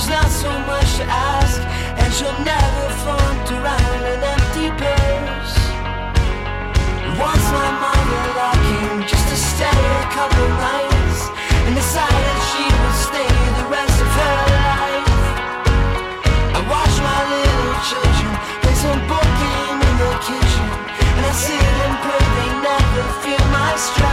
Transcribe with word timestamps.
there's 0.00 0.16
not 0.16 0.30
so 0.30 0.50
much 0.64 0.96
to 0.96 1.04
ask, 1.04 1.60
and 2.00 2.08
she'll 2.14 2.40
never 2.40 2.84
flaunt 3.04 3.52
around 3.52 4.02
an 4.08 4.22
empty 4.32 4.72
purse. 4.80 5.56
Once 7.20 7.46
my 7.52 7.68
mother 7.84 8.24
came 8.64 9.04
just 9.04 9.28
to 9.28 9.36
stay 9.36 9.80
a 10.00 10.06
couple 10.16 10.48
nights, 10.56 11.20
and 11.68 11.74
decided 11.76 12.36
she 12.48 12.64
would 12.80 12.96
stay 12.96 13.32
the 13.60 13.66
rest 13.68 14.00
of 14.00 14.08
her 14.20 14.40
life. 14.56 15.20
I 16.56 16.60
watch 16.64 16.96
my 17.04 17.20
little 17.36 17.76
children 17.84 18.32
play 18.64 18.76
some 18.80 19.00
game 19.04 19.80
in 19.84 19.94
the 20.00 20.12
kitchen, 20.24 20.68
and 21.12 21.24
I 21.28 21.32
sit 21.44 21.60
and 21.60 21.94
pray 22.00 22.24
they 22.40 22.50
never 22.64 23.02
feel 23.20 23.44
my 23.52 23.76
strife. 23.76 24.09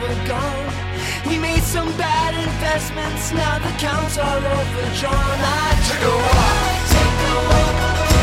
Were 0.00 0.18
gone. 0.26 0.72
We 1.26 1.38
made 1.38 1.62
some 1.62 1.90
bad 1.96 2.34
investments, 2.34 3.32
now 3.32 3.58
the 3.58 3.70
accounts 3.74 4.18
are 4.18 4.38
overdrawn. 4.38 5.38
I 5.62 5.70
took 5.88 6.02
a 6.12 6.16
walk, 6.26 6.76
take 6.94 7.20
a 7.30 7.38
walk, 7.50 8.15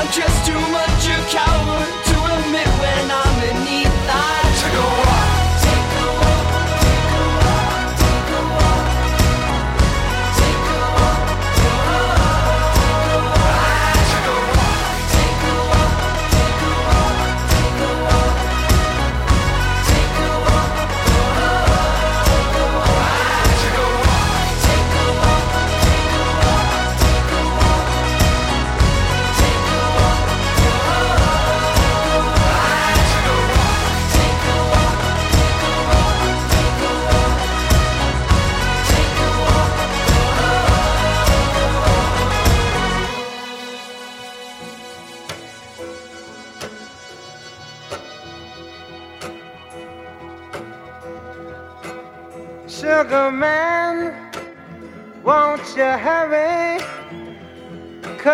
I'm 0.00 0.10
just 0.12 0.46
too 0.46 0.54
much 0.54 1.08
a 1.08 1.18
coward 1.28 2.04
to 2.06 2.16
admit 2.32 2.66
when 2.80 3.10
I'm 3.10 3.19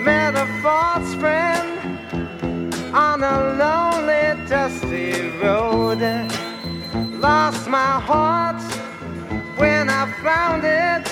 met 0.00 0.34
a 0.34 0.46
false 0.62 1.14
friend 1.14 1.98
on 2.94 3.22
a 3.22 3.36
lonely, 3.62 4.48
dusty 4.48 5.28
road. 5.42 6.00
Lost 7.20 7.68
my 7.68 8.00
heart 8.00 8.62
when 9.58 9.90
I 9.90 10.10
found 10.22 10.64
it. 10.64 11.06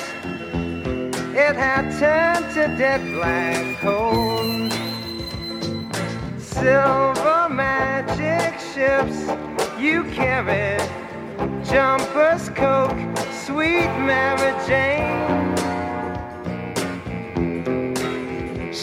It 1.37 1.55
had 1.55 1.85
turned 1.99 2.47
to 2.55 2.69
dead 2.79 3.03
black 3.13 3.79
coal. 3.81 4.71
Silver 6.39 7.49
magic 7.51 8.59
ships 8.73 9.19
you 9.79 10.03
carry, 10.05 10.79
jumpers, 11.63 12.49
coke, 12.51 12.99
sweet 13.45 13.91
Mary 14.09 14.53
Jane. 14.67 15.48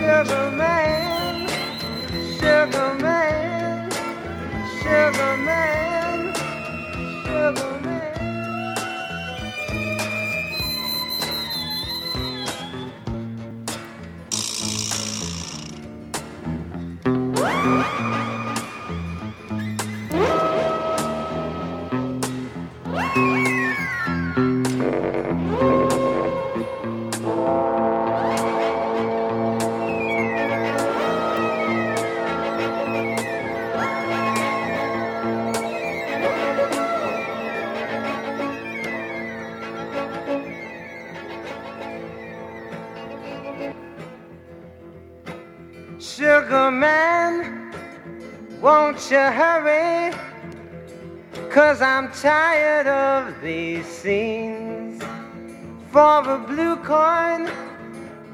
sugar 0.00 0.50
man. 0.52 1.29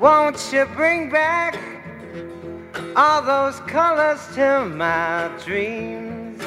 Won't 0.07 0.53
you 0.53 0.67
bring 0.77 1.11
back 1.11 1.59
all 2.95 3.23
those 3.23 3.59
colors 3.67 4.21
to 4.37 4.65
my 4.65 5.29
dreams? 5.45 6.41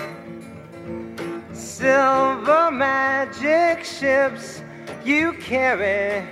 Silver 1.52 2.72
magic 2.72 3.84
ships 3.84 4.62
you 5.04 5.34
carry, 5.34 6.26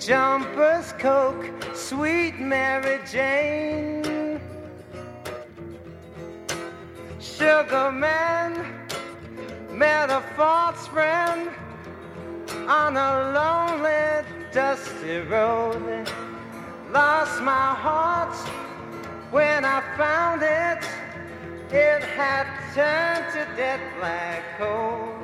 jumpers, 0.00 0.92
coke, 0.98 1.46
sweet 1.72 2.40
Mary 2.40 2.98
Jane. 3.08 4.40
Sugar 7.20 7.92
man 7.92 8.52
met 9.70 10.10
a 10.10 10.20
false 10.34 10.88
friend 10.88 11.48
on 12.66 12.96
a 12.96 13.30
lonely, 13.38 14.26
dusty 14.50 15.18
road. 15.18 16.10
Lost 16.92 17.42
my 17.42 17.74
heart 17.74 18.36
when 19.32 19.64
I 19.64 19.80
found 19.96 20.42
it. 20.42 20.84
It 21.74 22.04
had 22.04 22.46
turned 22.74 23.32
to 23.32 23.56
dead 23.56 23.80
black 23.98 24.56
coal. 24.56 25.15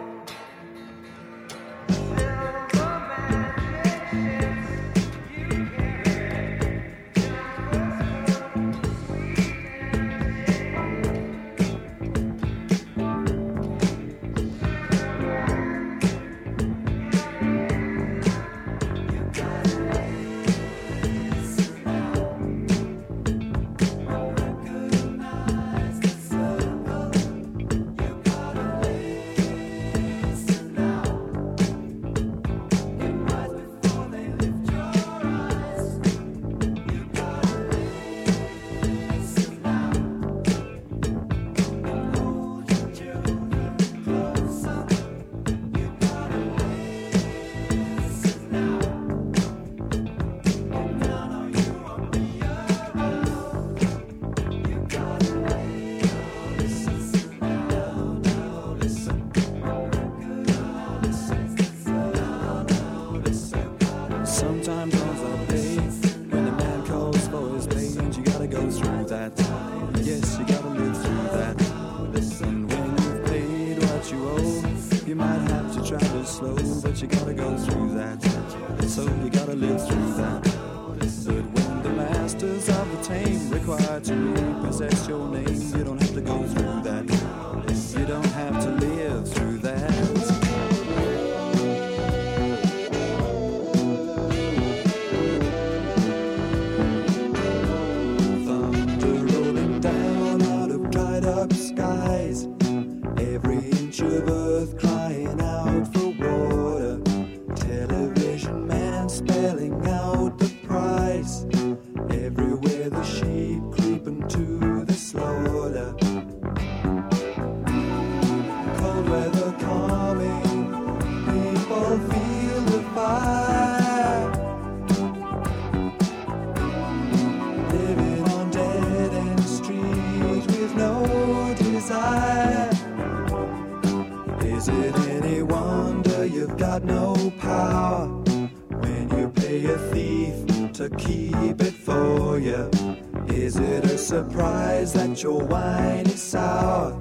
Is 143.28 143.56
it 143.56 143.84
a 143.84 143.98
surprise 143.98 144.92
that 144.94 145.22
your 145.22 145.44
wine 145.44 146.06
is 146.06 146.22
sour? 146.22 146.92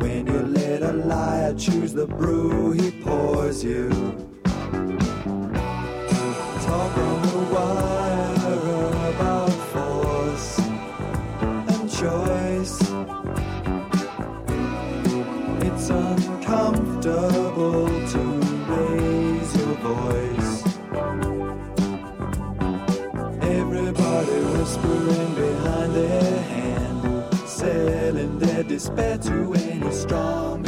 When 0.00 0.26
you 0.26 0.40
let 0.40 0.82
a 0.82 0.92
liar 0.92 1.54
choose 1.54 1.92
the 1.92 2.06
brew 2.06 2.72
he 2.72 2.90
pours 2.90 3.62
you. 3.62 3.88
despair 28.80 29.18
to 29.18 29.52
any 29.52 29.92
strong. 29.92 30.59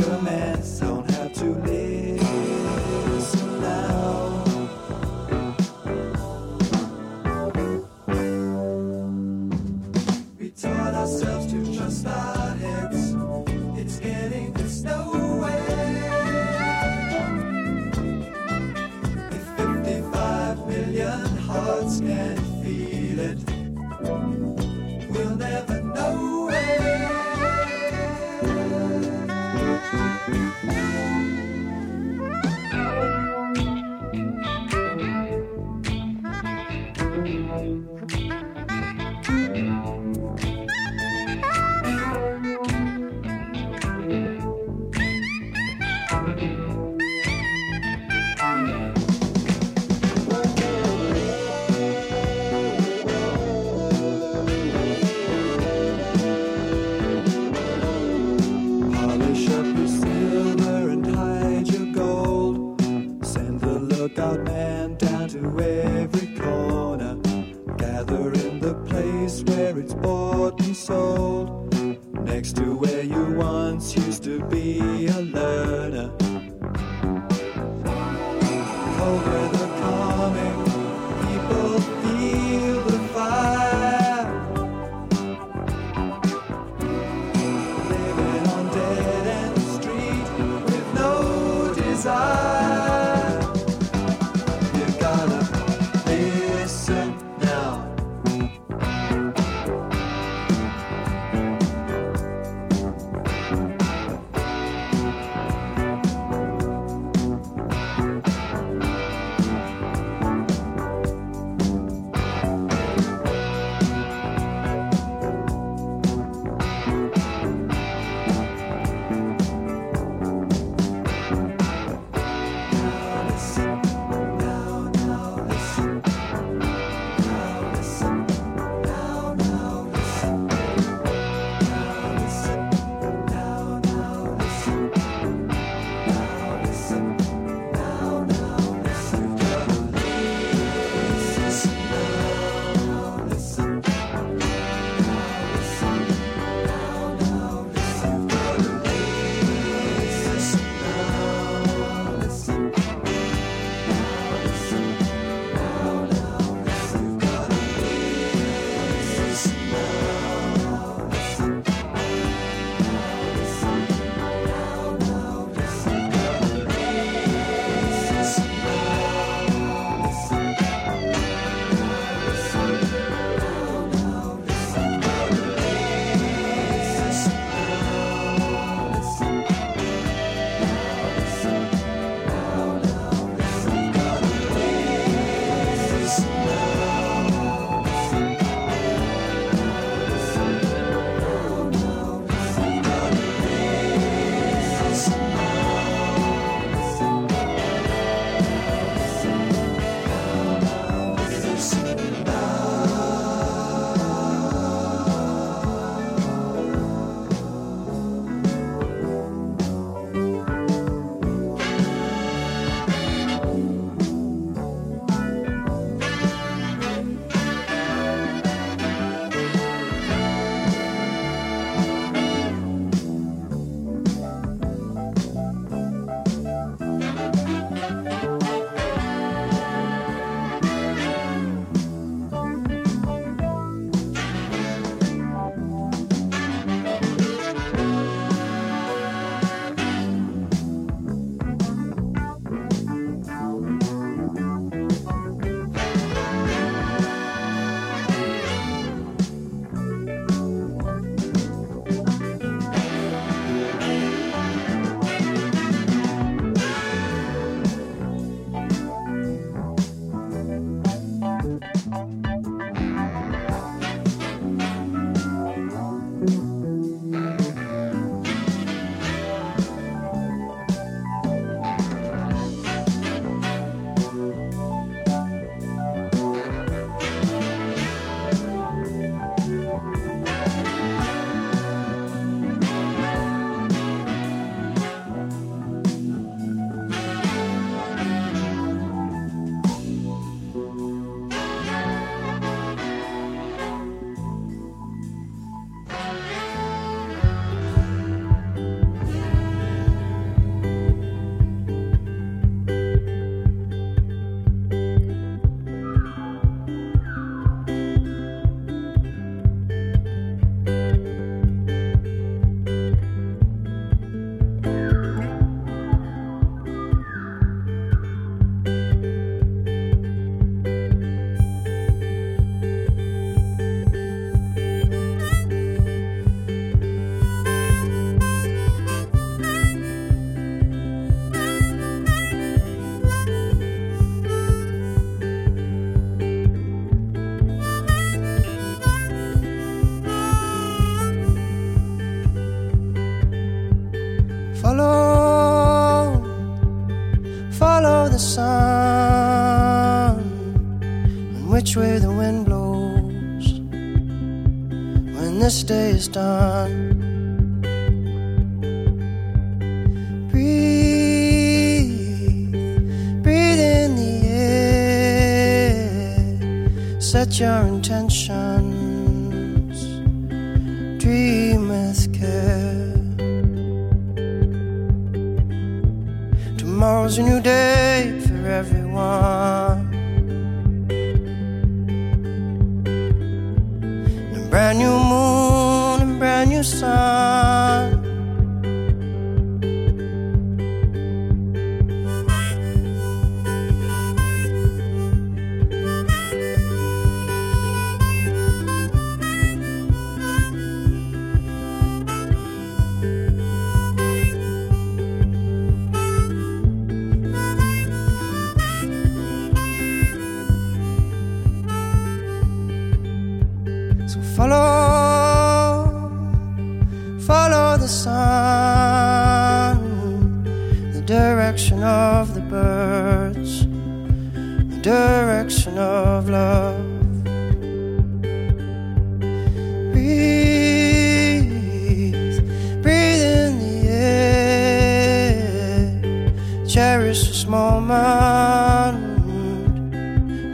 Done. 356.09 357.12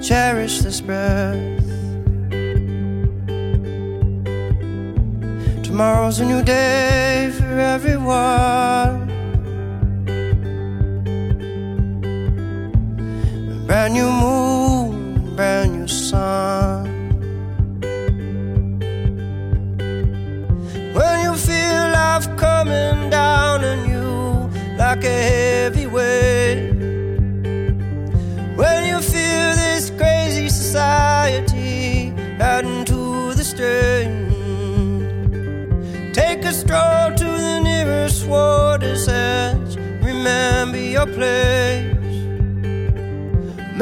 Cherish 0.02 0.60
this 0.60 0.80
breath. 0.80 1.36
Tomorrow's 5.62 6.20
a 6.20 6.24
new 6.24 6.42
day 6.42 7.30
for 7.36 7.58
everyone. 7.58 9.10
A 13.50 13.62
brand 13.66 13.94
new 13.94 14.10
moon, 14.10 14.47
place. 41.18 42.16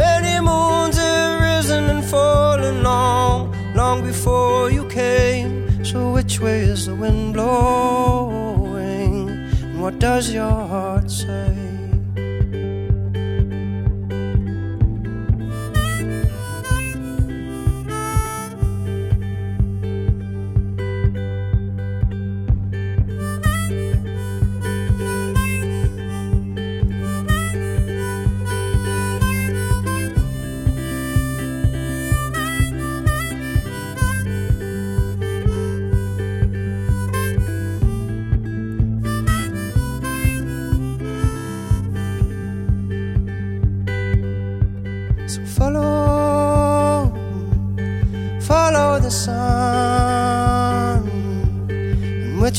Many 0.04 0.34
moons 0.50 0.96
have 0.96 1.40
risen 1.50 1.82
and 1.92 2.04
fallen 2.04 2.82
long, 2.82 3.54
long 3.74 3.98
before 4.02 4.70
you 4.70 4.84
came. 4.88 5.50
So 5.84 5.98
which 6.16 6.40
way 6.40 6.60
is 6.74 6.86
the 6.86 6.94
wind 6.94 7.34
blowing? 7.34 9.28
And 9.64 9.82
what 9.82 9.98
does 9.98 10.32
your 10.32 10.56
heart 10.72 11.05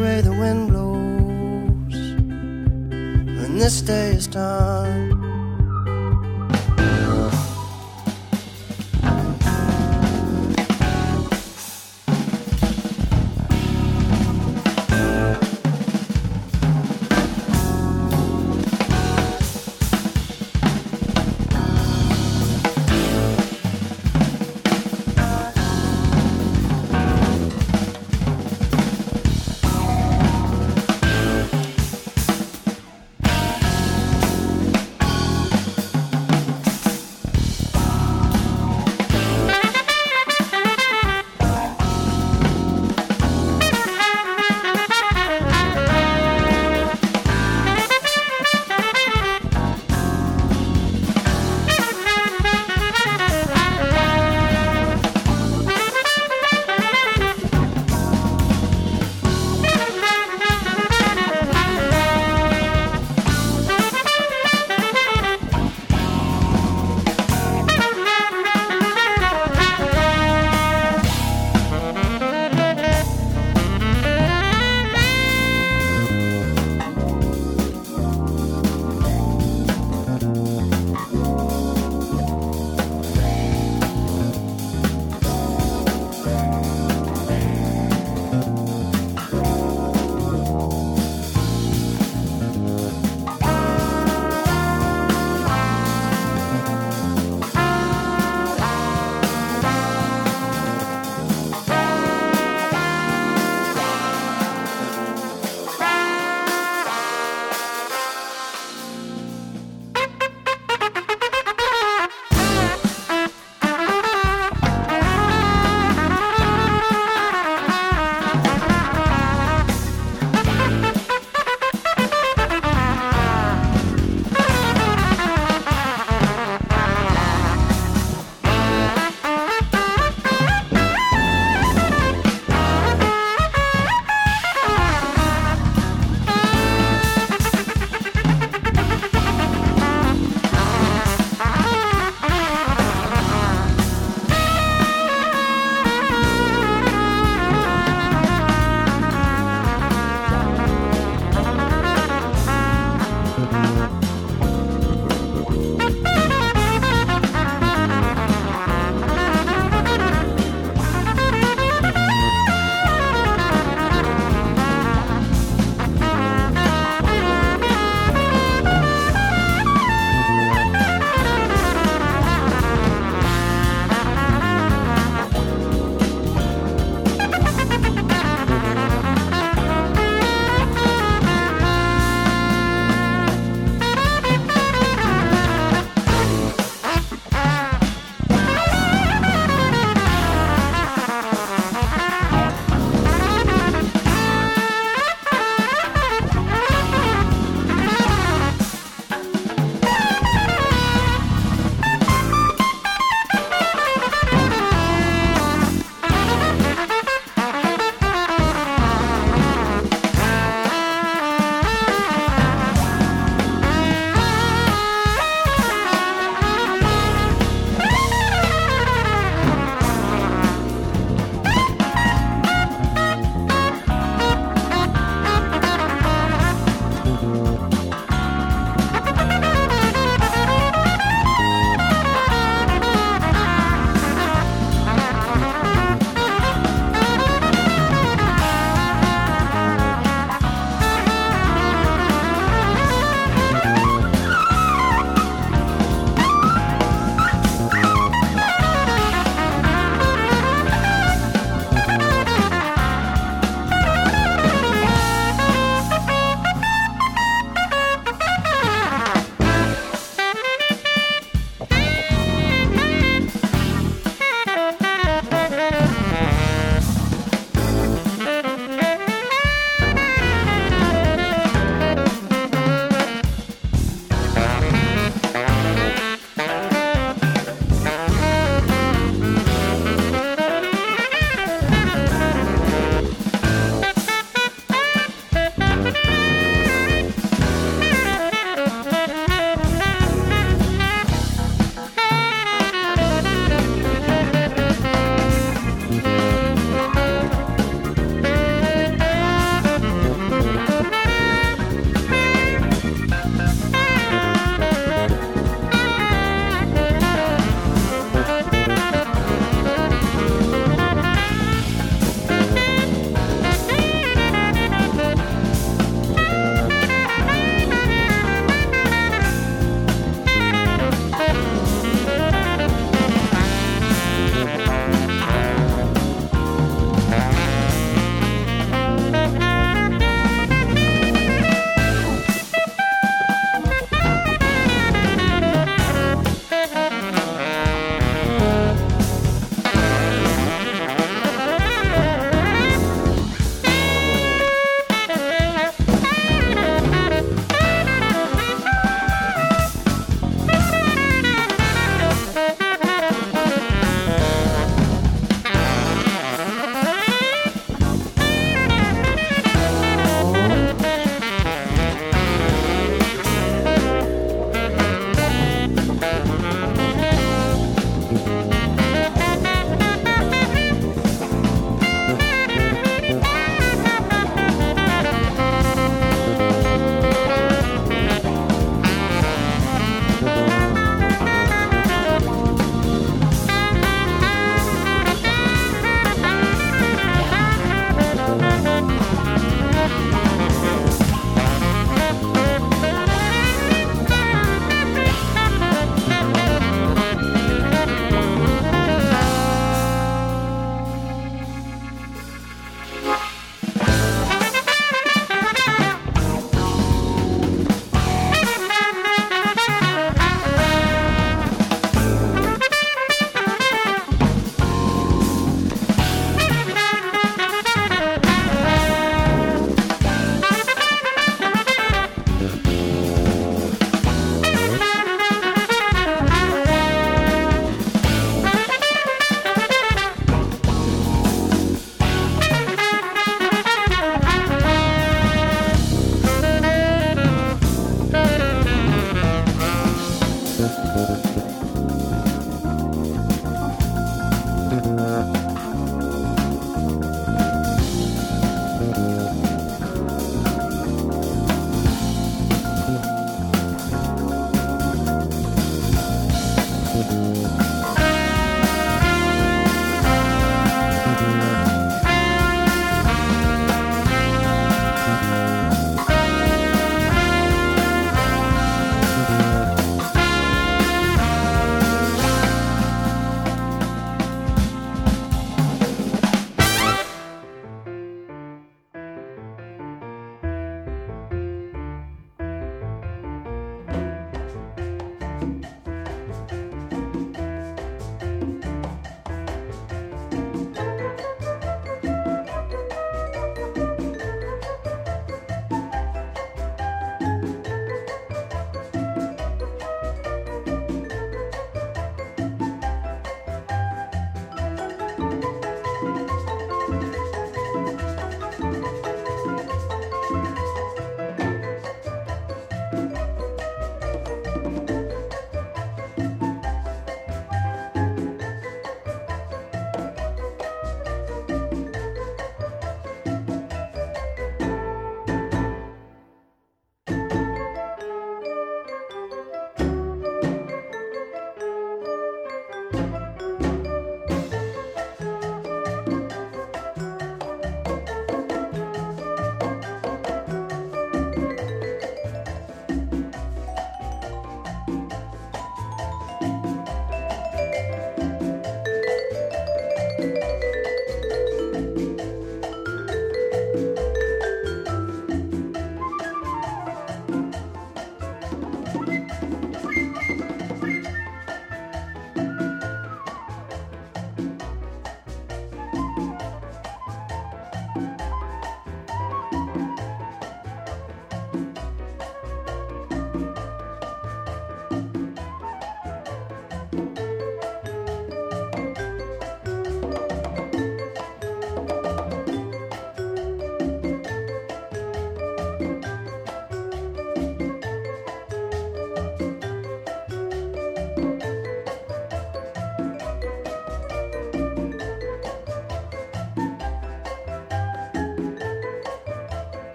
which 0.00 0.08
way 0.08 0.20
the 0.22 0.32
wind 0.32 0.68
blows 0.68 1.94
when 3.38 3.58
this 3.58 3.82
day 3.82 4.12
is 4.12 4.26
done. 4.26 4.99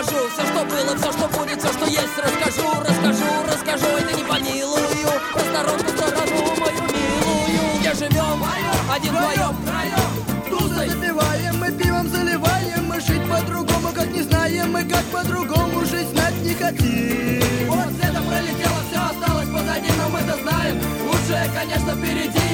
Вожу 0.00 0.28
Все, 0.32 0.46
что 0.46 0.64
было, 0.64 0.96
все, 0.96 1.12
что 1.12 1.28
будет, 1.28 1.58
все, 1.58 1.72
что 1.72 1.86
есть 1.86 2.16
Расскажу, 2.16 2.68
расскажу, 2.80 3.24
расскажу, 3.46 3.86
это 3.96 4.16
не 4.16 4.24
помилую 4.24 4.88
Посторонку 5.32 5.88
сторожу 5.88 6.44
мою 6.60 6.82
милую. 6.92 7.80
Где 7.80 7.94
живем? 7.94 8.44
Один 8.92 9.12
вдвоем, 9.12 9.56
троем, 9.66 10.48
Тусы 10.50 10.90
запиваем, 10.90 11.58
мы 11.58 11.70
пивом 11.72 12.08
заливаем. 12.08 12.86
Мы 12.88 13.00
жить 13.00 13.22
по-другому, 13.28 13.92
как 13.94 14.10
не 14.10 14.22
знаем 14.22 14.72
Мы 14.72 14.84
как 14.84 15.04
по-другому 15.04 15.84
жить 15.84 16.08
знать 16.08 16.34
не 16.42 16.54
хотим. 16.54 17.68
Вот 17.68 17.90
лето 18.02 18.22
пролетело, 18.22 18.80
все 18.90 19.00
осталось 19.00 19.48
позади, 19.48 19.90
но 19.96 20.08
мы-то 20.08 20.36
знаем. 20.42 20.80
Лучшее, 21.06 21.50
конечно, 21.54 21.92
впереди 21.92 22.49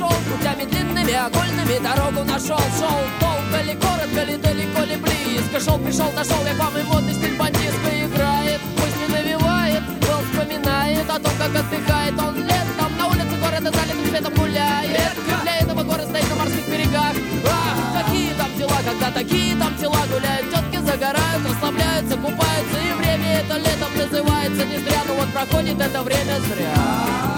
дошел 0.00 0.16
Путями 0.30 0.64
длинными, 0.64 1.12
окольными 1.12 1.78
дорогу 1.78 2.24
нашел. 2.24 2.58
Шел 2.78 3.00
долго 3.20 3.62
ли, 3.62 3.74
коротко 3.74 4.22
ли, 4.24 4.36
далеко 4.36 4.82
ли, 4.84 4.96
близко. 4.96 5.60
Шел, 5.60 5.78
пришел, 5.78 6.10
дошел, 6.12 6.38
я 6.46 6.54
вам 6.54 6.76
и 6.78 6.82
модный 6.84 7.14
стиль 7.14 7.36
бандитска 7.36 7.90
играет. 8.04 8.60
Мысли 8.78 9.06
навевает, 9.12 9.82
он 10.00 10.24
вспоминает 10.24 11.10
о 11.10 11.18
том, 11.18 11.32
как 11.38 11.54
отдыхает 11.54 12.14
он 12.18 12.36
летом. 12.36 12.90
На 12.98 13.06
улице 13.08 13.36
города 13.40 13.70
залитым 13.70 14.06
светом 14.08 14.34
гуляет 14.34 15.12
Для 15.42 15.56
этого 15.58 15.82
город 15.82 16.06
стоит 16.08 16.28
на 16.30 16.36
морских 16.36 16.68
берегах. 16.68 17.14
Ах, 17.46 18.04
какие 18.04 18.32
там 18.34 18.56
дела, 18.56 18.78
когда 18.84 19.10
такие 19.10 19.56
там 19.56 19.76
тела 19.76 20.02
гуляют 20.12 20.50
Тетки 20.50 20.78
загорают, 20.78 21.42
расслабляются, 21.46 22.16
купаются. 22.16 22.78
И 22.88 22.92
время 22.98 23.40
это 23.40 23.56
летом 23.58 23.92
называется 23.96 24.64
не 24.64 24.78
зря 24.78 25.02
Но 25.08 25.14
вот 25.14 25.28
проходит 25.32 25.80
это 25.80 26.02
время 26.02 26.40
зря 26.48 27.29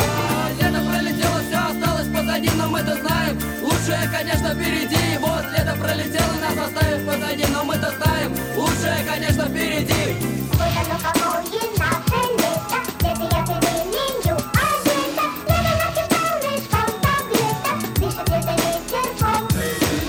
Лучшее, 3.83 4.09
конечно, 4.13 4.55
впереди 4.55 5.19
Вот 5.19 5.43
лето 5.51 5.75
пролетело, 5.75 6.35
нас 6.41 6.69
оставив 6.69 7.05
позади, 7.05 7.45
но 7.53 7.65
мы-то 7.65 7.93
знаем 7.99 8.33
Лучшее, 8.55 9.05
конечно, 9.05 9.49
впереди 9.49 10.15
Вот 10.53 10.61
оно 10.61 10.99
какое 11.03 11.43
наше 11.83 12.23
лето, 12.39 12.79
лето 13.03 13.27
я 13.33 13.43
переменю 13.45 14.37
одето. 14.55 15.25
Лето 15.49 15.75
ночью 15.83 16.07
полный 16.15 16.63
шкаф, 16.63 16.95
как 17.03 17.27
лето, 17.35 17.73
дышит 17.99 18.29
лето 18.31 18.53
ветерком. 18.63 19.43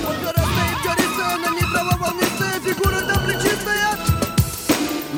Вот 0.04 0.16
гора 0.22 0.42
стоит, 0.54 0.78
горится, 0.84 1.24
на 1.42 1.50
ней 1.50 1.66
трава 1.72 1.94
волнится 1.96 2.44
Фигура 2.64 3.00
там 3.00 3.26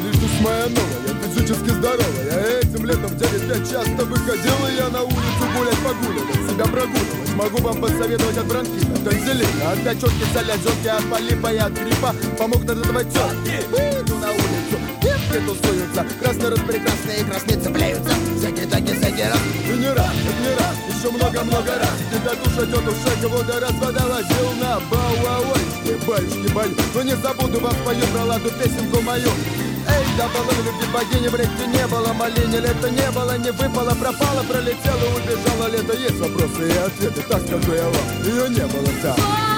Лишь 0.02 0.16
душ 0.16 0.40
моя 0.40 0.66
новая, 0.68 1.28
физически 1.28 1.70
здоровая 1.70 2.60
Этим 2.62 2.86
летом 2.86 3.10
в 3.10 3.16
9 3.18 3.48
лет 3.48 3.70
часто 3.70 4.04
выходила 4.06 4.68
я 4.78 4.88
на 4.88 5.02
улицу 5.02 5.44
гулять, 5.54 5.78
погуливать 5.84 6.45
Себя 6.56 6.64
прогуливать. 6.64 7.34
Могу 7.36 7.58
вам 7.58 7.82
посоветовать 7.82 8.38
от 8.38 8.46
бронхита, 8.46 8.96
тонзиллита 9.04 9.72
От 9.72 9.84
пячетки, 9.84 10.24
солязетки, 10.32 10.88
от 10.88 11.04
полипа 11.10 11.52
и 11.52 11.58
от 11.58 11.72
гриппа. 11.72 12.08
От 12.08 12.70
этого 12.70 13.04
тетки 13.04 13.60
Выйду 13.68 14.14
на 14.16 14.30
улицу, 14.32 14.76
девки 15.02 15.44
тусуются. 15.44 16.06
Красные 16.18 16.48
распрекрасные, 16.48 17.24
красные 17.24 17.58
цепляются 17.58 18.14
Всякие 18.38 18.66
такие, 18.68 18.98
всякие 18.98 19.28
раз. 19.28 19.40
И 19.66 19.76
не 19.76 19.88
раз, 19.88 20.12
и 20.14 20.42
не 20.42 20.54
раз, 20.56 20.76
еще 20.88 21.10
много-много 21.10 21.78
раз. 21.78 21.98
Когда 22.10 22.34
душа 22.36 22.64
тетушка 22.64 23.20
кого-то 23.20 23.60
раз 23.60 23.72
водолазил 23.72 24.52
на 24.58 24.80
бауауэйшки, 24.90 26.06
баечки 26.06 26.54
бою 26.54 26.74
Но 26.94 27.02
не 27.02 27.16
забуду 27.16 27.60
вам 27.60 27.72
спою 27.72 28.06
про 28.14 28.24
ладу 28.24 28.50
песенку 28.58 29.02
мою 29.02 29.28
Эй, 30.16 30.18
да 30.18 30.28
было 30.28 30.50
любви 30.64 30.86
богини 30.92 31.28
в 31.28 31.34
реке 31.34 31.66
не 31.66 31.86
было 31.86 32.12
Малине 32.12 32.60
лето 32.60 32.90
не 32.90 33.10
было, 33.10 33.36
не 33.36 33.50
выпало, 33.50 33.94
пропало 33.94 34.42
Пролетело, 34.48 35.16
убежало 35.16 35.68
лето. 35.68 35.96
Есть 35.96 36.18
вопросы 36.18 36.68
и 36.68 36.76
ответы, 36.76 37.22
так 37.28 37.42
скажу 37.42 37.74
я 37.74 37.84
вам 37.84 38.24
Ее 38.24 38.48
не 38.48 38.66
было 38.66 38.88
там 39.02 39.55